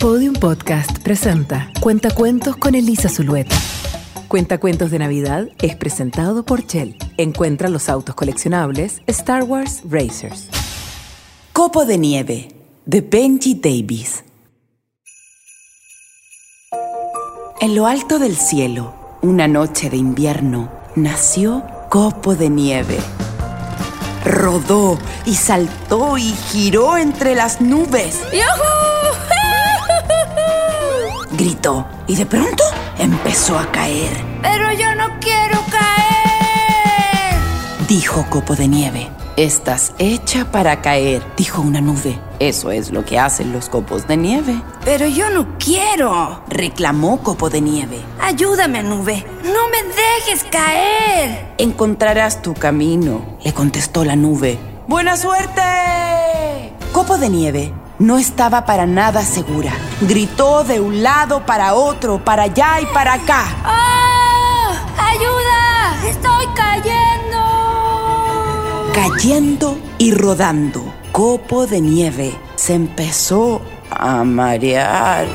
Podium 0.00 0.32
Podcast 0.32 0.98
presenta 1.00 1.70
Cuentacuentos 1.78 2.56
con 2.56 2.74
Elisa 2.74 3.10
Zulueta. 3.10 3.54
Cuentacuentos 4.28 4.90
de 4.90 4.98
Navidad 4.98 5.50
es 5.60 5.76
presentado 5.76 6.42
por 6.42 6.64
Shell. 6.64 6.96
Encuentra 7.18 7.68
los 7.68 7.90
autos 7.90 8.14
coleccionables 8.14 9.02
Star 9.06 9.42
Wars 9.42 9.82
Racers. 9.84 10.48
Copo 11.52 11.84
de 11.84 11.98
nieve 11.98 12.48
de 12.86 13.02
Benji 13.02 13.60
Davis. 13.62 14.24
En 17.60 17.74
lo 17.74 17.86
alto 17.86 18.18
del 18.18 18.36
cielo, 18.36 18.94
una 19.20 19.48
noche 19.48 19.90
de 19.90 19.98
invierno, 19.98 20.70
nació 20.96 21.62
Copo 21.90 22.34
de 22.34 22.48
nieve. 22.48 22.96
Rodó 24.24 24.98
y 25.26 25.34
saltó 25.34 26.16
y 26.16 26.32
giró 26.50 26.96
entre 26.96 27.34
las 27.34 27.60
nubes. 27.60 28.18
Gritó 31.40 31.86
y 32.06 32.16
de 32.16 32.26
pronto 32.26 32.62
empezó 32.98 33.58
a 33.58 33.72
caer. 33.72 34.12
Pero 34.42 34.70
yo 34.72 34.94
no 34.94 35.06
quiero 35.20 35.58
caer. 35.70 37.38
Dijo 37.88 38.26
Copo 38.28 38.54
de 38.54 38.68
Nieve. 38.68 39.08
Estás 39.38 39.94
hecha 39.98 40.52
para 40.52 40.82
caer, 40.82 41.22
dijo 41.38 41.62
una 41.62 41.80
nube. 41.80 42.18
Eso 42.40 42.70
es 42.70 42.90
lo 42.90 43.06
que 43.06 43.18
hacen 43.18 43.54
los 43.54 43.70
copos 43.70 44.06
de 44.06 44.18
nieve. 44.18 44.60
Pero 44.84 45.06
yo 45.06 45.30
no 45.30 45.56
quiero. 45.58 46.42
Reclamó 46.50 47.22
Copo 47.22 47.48
de 47.48 47.62
Nieve. 47.62 48.02
Ayúdame, 48.20 48.82
nube. 48.82 49.24
No 49.42 49.70
me 49.70 49.82
dejes 49.82 50.44
caer. 50.50 51.54
Encontrarás 51.56 52.42
tu 52.42 52.52
camino, 52.52 53.38
le 53.42 53.54
contestó 53.54 54.04
la 54.04 54.14
nube. 54.14 54.58
¡Buena 54.86 55.16
suerte! 55.16 55.62
Copo 56.92 57.16
de 57.16 57.30
Nieve 57.30 57.72
no 58.00 58.18
estaba 58.18 58.64
para 58.64 58.86
nada 58.86 59.22
segura. 59.22 59.72
Gritó 60.00 60.64
de 60.64 60.80
un 60.80 61.02
lado 61.02 61.44
para 61.46 61.74
otro, 61.74 62.24
para 62.24 62.44
allá 62.44 62.80
y 62.80 62.86
para 62.86 63.12
acá. 63.12 63.44
¡Ah! 63.62 64.72
¡Ayuda! 64.98 66.08
¡Estoy 66.08 66.46
cayendo! 66.56 67.38
Cayendo 68.94 69.78
y 69.98 70.12
rodando, 70.12 70.82
Copo 71.12 71.66
de 71.66 71.80
Nieve 71.80 72.34
se 72.56 72.74
empezó 72.74 73.60
a 73.90 74.24
marear. 74.24 75.26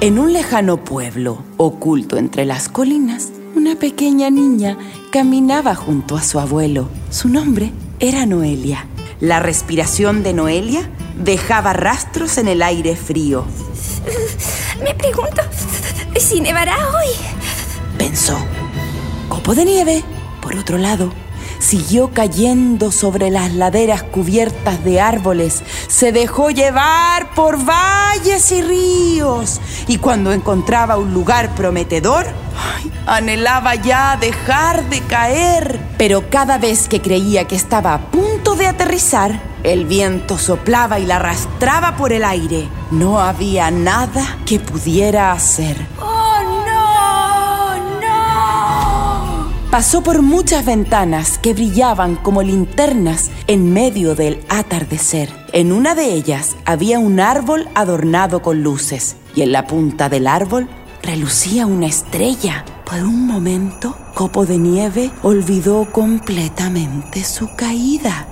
En 0.00 0.18
un 0.18 0.32
lejano 0.32 0.78
pueblo, 0.78 1.42
oculto 1.56 2.16
entre 2.16 2.44
las 2.44 2.68
colinas, 2.68 3.30
una 3.56 3.74
pequeña 3.74 4.30
niña 4.30 4.78
caminaba 5.10 5.74
junto 5.74 6.16
a 6.16 6.22
su 6.22 6.38
abuelo. 6.38 6.88
Su 7.10 7.28
nombre 7.28 7.72
era 7.98 8.26
Noelia. 8.26 8.86
La 9.20 9.40
respiración 9.40 10.22
de 10.22 10.32
Noelia 10.32 10.88
dejaba 11.22 11.72
rastros 11.72 12.38
en 12.38 12.48
el 12.48 12.62
aire 12.62 12.96
frío. 12.96 13.44
Me 14.82 14.94
pregunto 14.94 15.42
si 16.18 16.40
nevará 16.40 16.76
hoy. 16.90 17.08
Pensó. 17.98 18.36
Copo 19.28 19.54
de 19.54 19.64
nieve, 19.64 20.04
por 20.40 20.56
otro 20.56 20.78
lado, 20.78 21.12
siguió 21.58 22.10
cayendo 22.12 22.90
sobre 22.90 23.30
las 23.30 23.54
laderas 23.54 24.02
cubiertas 24.02 24.84
de 24.84 25.00
árboles, 25.00 25.62
se 25.88 26.12
dejó 26.12 26.50
llevar 26.50 27.34
por 27.34 27.64
valles 27.64 28.50
y 28.52 28.62
ríos, 28.62 29.60
y 29.86 29.98
cuando 29.98 30.32
encontraba 30.32 30.96
un 30.96 31.14
lugar 31.14 31.54
prometedor, 31.54 32.26
ay, 32.56 32.92
anhelaba 33.06 33.74
ya 33.76 34.16
dejar 34.20 34.88
de 34.90 35.00
caer. 35.02 35.80
Pero 35.96 36.28
cada 36.28 36.58
vez 36.58 36.88
que 36.88 37.00
creía 37.00 37.46
que 37.46 37.56
estaba 37.56 37.94
a 37.94 38.10
punto 38.10 38.54
de 38.54 38.66
aterrizar, 38.66 39.51
el 39.64 39.86
viento 39.86 40.38
soplaba 40.38 40.98
y 40.98 41.06
la 41.06 41.16
arrastraba 41.16 41.96
por 41.96 42.12
el 42.12 42.24
aire. 42.24 42.68
No 42.90 43.20
había 43.20 43.70
nada 43.70 44.38
que 44.46 44.58
pudiera 44.60 45.32
hacer. 45.32 45.76
¡Oh, 46.00 46.38
no! 46.66 48.00
¡No! 48.00 49.70
Pasó 49.70 50.02
por 50.02 50.22
muchas 50.22 50.64
ventanas 50.64 51.38
que 51.38 51.54
brillaban 51.54 52.16
como 52.16 52.42
linternas 52.42 53.30
en 53.46 53.72
medio 53.72 54.14
del 54.14 54.44
atardecer. 54.48 55.30
En 55.52 55.72
una 55.72 55.94
de 55.94 56.12
ellas 56.12 56.56
había 56.64 56.98
un 56.98 57.20
árbol 57.20 57.68
adornado 57.74 58.42
con 58.42 58.62
luces 58.62 59.16
y 59.34 59.42
en 59.42 59.52
la 59.52 59.66
punta 59.66 60.08
del 60.08 60.26
árbol 60.26 60.68
relucía 61.02 61.66
una 61.66 61.86
estrella. 61.86 62.64
Por 62.84 63.02
un 63.02 63.26
momento, 63.26 63.96
Copo 64.14 64.44
de 64.44 64.58
Nieve 64.58 65.10
olvidó 65.22 65.90
completamente 65.90 67.24
su 67.24 67.54
caída. 67.56 68.26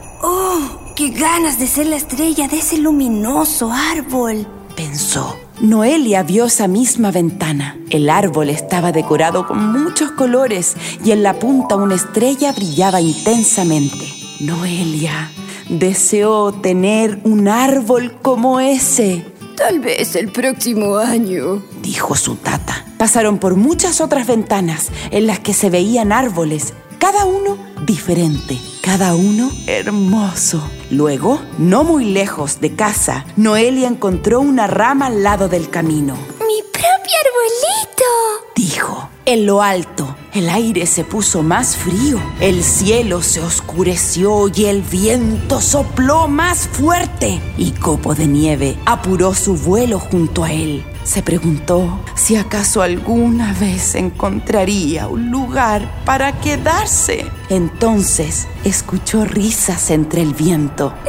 ¡Qué 1.00 1.08
ganas 1.08 1.58
de 1.58 1.66
ser 1.66 1.86
la 1.86 1.96
estrella 1.96 2.46
de 2.46 2.58
ese 2.58 2.76
luminoso 2.76 3.72
árbol! 3.72 4.46
Pensó. 4.76 5.34
Noelia 5.62 6.22
vio 6.22 6.44
esa 6.44 6.68
misma 6.68 7.10
ventana. 7.10 7.78
El 7.88 8.10
árbol 8.10 8.50
estaba 8.50 8.92
decorado 8.92 9.46
con 9.46 9.72
muchos 9.72 10.10
colores 10.10 10.76
y 11.02 11.12
en 11.12 11.22
la 11.22 11.38
punta 11.38 11.76
una 11.76 11.94
estrella 11.94 12.52
brillaba 12.52 13.00
intensamente. 13.00 14.12
Noelia 14.40 15.30
deseó 15.70 16.52
tener 16.52 17.18
un 17.24 17.48
árbol 17.48 18.18
como 18.20 18.60
ese. 18.60 19.24
Tal 19.56 19.80
vez 19.80 20.14
el 20.16 20.30
próximo 20.30 20.98
año. 20.98 21.62
dijo 21.80 22.14
su 22.14 22.34
tata. 22.34 22.84
Pasaron 22.98 23.38
por 23.38 23.56
muchas 23.56 24.02
otras 24.02 24.26
ventanas 24.26 24.90
en 25.10 25.26
las 25.26 25.38
que 25.38 25.54
se 25.54 25.70
veían 25.70 26.12
árboles, 26.12 26.74
cada 27.00 27.24
uno 27.24 27.56
diferente, 27.86 28.60
cada 28.82 29.14
uno 29.14 29.50
hermoso. 29.66 30.62
Luego, 30.90 31.40
no 31.58 31.82
muy 31.82 32.04
lejos 32.04 32.60
de 32.60 32.74
casa, 32.76 33.24
Noelia 33.36 33.88
encontró 33.88 34.40
una 34.40 34.66
rama 34.66 35.06
al 35.06 35.22
lado 35.22 35.48
del 35.48 35.70
camino. 35.70 36.14
¡Mi 36.14 36.62
propio 36.70 37.16
arbolito! 37.24 38.50
Dijo, 38.54 39.08
en 39.24 39.46
lo 39.46 39.62
alto, 39.62 40.14
el 40.34 40.50
aire 40.50 40.84
se 40.86 41.02
puso 41.02 41.42
más 41.42 41.74
frío, 41.76 42.20
el 42.38 42.62
cielo 42.62 43.22
se 43.22 43.40
oscureció 43.40 44.50
y 44.54 44.66
el 44.66 44.82
viento 44.82 45.60
sopló 45.62 46.28
más 46.28 46.68
fuerte. 46.68 47.40
Y 47.56 47.70
Copo 47.72 48.14
de 48.14 48.26
Nieve 48.26 48.76
apuró 48.84 49.34
su 49.34 49.56
vuelo 49.56 49.98
junto 49.98 50.44
a 50.44 50.52
él. 50.52 50.84
Se 51.04 51.22
preguntó 51.22 51.98
si 52.14 52.36
acaso 52.36 52.82
alguna 52.82 53.52
vez 53.54 53.94
encontraría 53.94 55.08
un 55.08 55.30
lugar 55.30 55.88
para 56.04 56.38
quedarse. 56.40 57.26
Entonces 57.48 58.46
escuchó 58.64 59.24
risas 59.24 59.90
entre 59.90 60.22
el 60.22 60.34
viento. 60.34 60.92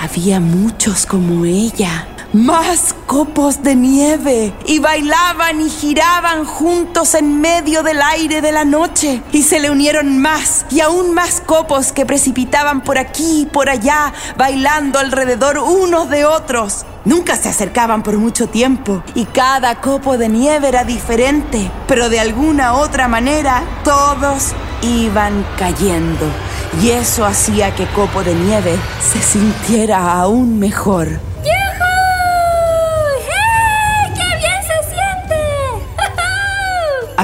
Había 0.00 0.40
muchos 0.40 1.04
como 1.06 1.44
ella. 1.44 2.08
Más 2.34 2.94
copos 3.06 3.62
de 3.62 3.74
nieve. 3.74 4.52
Y 4.66 4.80
bailaban 4.80 5.62
y 5.62 5.70
giraban 5.70 6.44
juntos 6.44 7.14
en 7.14 7.40
medio 7.40 7.82
del 7.82 8.02
aire 8.02 8.42
de 8.42 8.52
la 8.52 8.66
noche. 8.66 9.22
Y 9.32 9.42
se 9.42 9.58
le 9.58 9.70
unieron 9.70 10.18
más 10.18 10.66
y 10.70 10.80
aún 10.80 11.14
más 11.14 11.40
copos 11.40 11.90
que 11.92 12.04
precipitaban 12.04 12.82
por 12.82 12.98
aquí 12.98 13.42
y 13.42 13.46
por 13.46 13.70
allá, 13.70 14.12
bailando 14.36 14.98
alrededor 14.98 15.58
unos 15.58 16.10
de 16.10 16.26
otros. 16.26 16.84
Nunca 17.06 17.34
se 17.36 17.48
acercaban 17.48 18.02
por 18.02 18.18
mucho 18.18 18.46
tiempo 18.46 19.02
y 19.14 19.24
cada 19.24 19.80
copo 19.80 20.18
de 20.18 20.28
nieve 20.28 20.68
era 20.68 20.84
diferente, 20.84 21.70
pero 21.86 22.10
de 22.10 22.20
alguna 22.20 22.74
otra 22.74 23.08
manera 23.08 23.62
todos 23.84 24.52
iban 24.82 25.46
cayendo. 25.58 26.26
Y 26.82 26.90
eso 26.90 27.24
hacía 27.24 27.74
que 27.74 27.86
Copo 27.86 28.22
de 28.22 28.34
Nieve 28.34 28.76
se 29.00 29.22
sintiera 29.22 30.12
aún 30.12 30.58
mejor. 30.58 31.27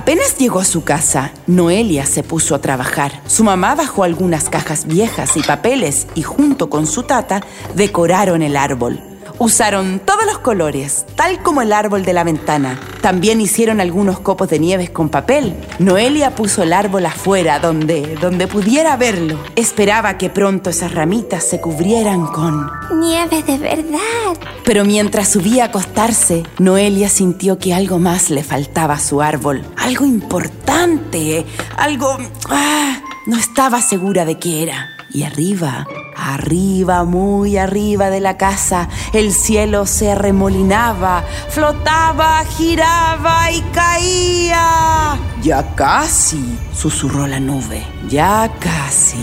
Apenas 0.04 0.36
llegó 0.36 0.60
a 0.60 0.66
su 0.66 0.84
casa, 0.84 1.32
Noelia 1.46 2.04
se 2.04 2.22
puso 2.22 2.54
a 2.54 2.58
trabajar. 2.58 3.22
Su 3.26 3.42
mamá 3.42 3.74
bajó 3.74 4.04
algunas 4.04 4.50
cajas 4.50 4.84
viejas 4.84 5.34
y 5.38 5.42
papeles 5.42 6.08
y 6.14 6.20
junto 6.20 6.68
con 6.68 6.86
su 6.86 7.04
tata 7.04 7.40
decoraron 7.74 8.42
el 8.42 8.58
árbol. 8.58 9.00
Usaron 9.38 10.00
todos 10.00 10.26
los 10.26 10.40
colores, 10.40 11.06
tal 11.16 11.42
como 11.42 11.62
el 11.62 11.72
árbol 11.72 12.04
de 12.04 12.12
la 12.12 12.22
ventana. 12.22 12.78
También 13.04 13.38
hicieron 13.38 13.82
algunos 13.82 14.18
copos 14.20 14.48
de 14.48 14.58
nieves 14.58 14.88
con 14.88 15.10
papel. 15.10 15.54
Noelia 15.78 16.34
puso 16.34 16.62
el 16.62 16.72
árbol 16.72 17.04
afuera, 17.04 17.58
donde, 17.58 18.16
donde 18.18 18.48
pudiera 18.48 18.96
verlo. 18.96 19.38
Esperaba 19.56 20.16
que 20.16 20.30
pronto 20.30 20.70
esas 20.70 20.94
ramitas 20.94 21.44
se 21.44 21.60
cubrieran 21.60 22.24
con... 22.28 22.70
Nieve 22.98 23.42
de 23.42 23.58
verdad. 23.58 24.38
Pero 24.64 24.86
mientras 24.86 25.28
subía 25.28 25.64
a 25.64 25.66
acostarse, 25.66 26.44
Noelia 26.58 27.10
sintió 27.10 27.58
que 27.58 27.74
algo 27.74 27.98
más 27.98 28.30
le 28.30 28.42
faltaba 28.42 28.94
a 28.94 29.00
su 29.00 29.20
árbol. 29.20 29.62
Algo 29.76 30.06
importante, 30.06 31.44
algo... 31.76 32.16
Ah, 32.48 33.02
no 33.26 33.36
estaba 33.36 33.82
segura 33.82 34.24
de 34.24 34.38
qué 34.38 34.62
era. 34.62 34.88
Y 35.12 35.24
arriba, 35.24 35.86
arriba, 36.32 37.04
muy 37.04 37.56
arriba 37.56 38.10
de 38.10 38.20
la 38.20 38.36
casa, 38.36 38.88
el 39.12 39.32
cielo 39.32 39.86
se 39.86 40.12
arremolinaba, 40.12 41.24
flotaba, 41.48 42.44
giraba 42.44 43.50
y 43.50 43.60
caía. 43.72 45.18
Ya 45.42 45.74
casi, 45.74 46.58
susurró 46.74 47.26
la 47.26 47.40
nube. 47.40 47.84
Ya 48.08 48.50
casi. 48.58 49.18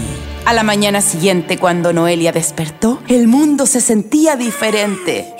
A 0.45 0.53
la 0.53 0.63
mañana 0.63 1.01
siguiente, 1.01 1.57
cuando 1.57 1.93
Noelia 1.93 2.31
despertó, 2.31 2.99
el 3.07 3.27
mundo 3.27 3.65
se 3.65 3.81
sentía 3.81 4.35
diferente. 4.35 5.35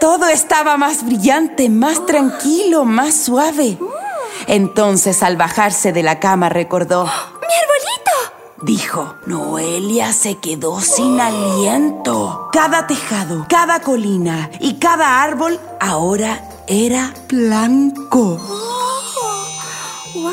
Todo 0.00 0.28
estaba 0.28 0.76
más 0.76 1.04
brillante, 1.04 1.68
más 1.68 2.04
tranquilo, 2.06 2.84
más 2.84 3.14
suave. 3.14 3.78
Entonces, 4.46 5.22
al 5.22 5.36
bajarse 5.36 5.92
de 5.92 6.02
la 6.02 6.20
cama, 6.20 6.48
recordó... 6.48 7.08
Dijo, 8.62 9.16
Noelia 9.26 10.14
se 10.14 10.38
quedó 10.38 10.80
sin 10.80 11.20
aliento. 11.20 12.48
Cada 12.52 12.86
tejado, 12.86 13.46
cada 13.48 13.80
colina 13.80 14.50
y 14.60 14.74
cada 14.74 15.22
árbol 15.22 15.60
ahora 15.78 16.42
era 16.66 17.12
blanco. 17.28 18.40
¡Wow! 20.14 20.32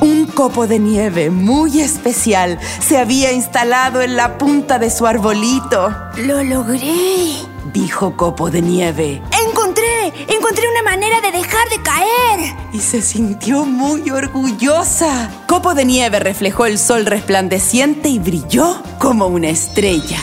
Un 0.00 0.26
copo 0.26 0.66
de 0.66 0.80
nieve 0.80 1.30
muy 1.30 1.80
especial 1.80 2.58
se 2.80 2.98
había 2.98 3.32
instalado 3.32 4.02
en 4.02 4.16
la 4.16 4.36
punta 4.36 4.80
de 4.80 4.90
su 4.90 5.06
arbolito, 5.06 5.94
¡Lo 6.16 6.42
logré! 6.42 7.54
dijo 7.74 8.16
Copo 8.16 8.50
de 8.50 8.62
Nieve. 8.62 9.20
¡Encontré 10.44 10.68
una 10.68 10.82
manera 10.82 11.22
de 11.22 11.32
dejar 11.32 11.66
de 11.70 11.82
caer! 11.82 12.54
y 12.74 12.78
se 12.78 13.00
sintió 13.00 13.64
muy 13.64 14.10
orgullosa. 14.10 15.30
Copo 15.46 15.72
de 15.74 15.86
Nieve 15.86 16.18
reflejó 16.18 16.66
el 16.66 16.76
sol 16.76 17.06
resplandeciente 17.06 18.10
y 18.10 18.18
brilló 18.18 18.82
como 18.98 19.26
una 19.26 19.48
estrella. 19.48 20.18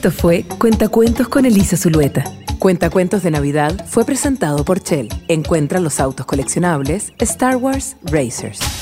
Esto 0.00 0.12
fue 0.12 0.44
Cuentacuentos 0.58 1.28
con 1.28 1.44
Elisa 1.44 1.76
Zulueta. 1.76 2.24
Cuentacuentos 2.58 3.22
de 3.22 3.30
Navidad 3.30 3.84
fue 3.86 4.06
presentado 4.06 4.64
por 4.64 4.80
Shell. 4.80 5.10
Encuentra 5.28 5.78
los 5.78 6.00
autos 6.00 6.24
coleccionables 6.24 7.12
Star 7.18 7.58
Wars 7.58 7.98
Racers. 8.04 8.79